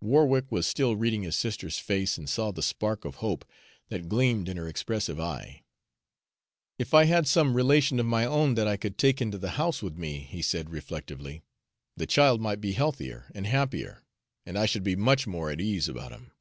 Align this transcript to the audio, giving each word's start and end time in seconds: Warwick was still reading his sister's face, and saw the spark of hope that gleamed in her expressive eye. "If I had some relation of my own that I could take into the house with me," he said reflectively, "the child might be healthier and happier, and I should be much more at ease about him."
Warwick 0.00 0.50
was 0.50 0.66
still 0.66 0.96
reading 0.96 1.22
his 1.22 1.36
sister's 1.38 1.78
face, 1.78 2.18
and 2.18 2.28
saw 2.28 2.50
the 2.50 2.64
spark 2.64 3.04
of 3.04 3.18
hope 3.22 3.44
that 3.90 4.08
gleamed 4.08 4.48
in 4.48 4.56
her 4.56 4.66
expressive 4.66 5.20
eye. 5.20 5.62
"If 6.80 6.92
I 6.92 7.04
had 7.04 7.28
some 7.28 7.54
relation 7.54 8.00
of 8.00 8.06
my 8.06 8.24
own 8.24 8.54
that 8.56 8.66
I 8.66 8.76
could 8.76 8.98
take 8.98 9.22
into 9.22 9.38
the 9.38 9.50
house 9.50 9.80
with 9.80 9.96
me," 9.96 10.18
he 10.22 10.42
said 10.42 10.70
reflectively, 10.70 11.44
"the 11.96 12.06
child 12.06 12.40
might 12.40 12.60
be 12.60 12.72
healthier 12.72 13.30
and 13.36 13.46
happier, 13.46 14.02
and 14.44 14.58
I 14.58 14.66
should 14.66 14.82
be 14.82 14.96
much 14.96 15.28
more 15.28 15.48
at 15.48 15.60
ease 15.60 15.88
about 15.88 16.10
him." 16.10 16.32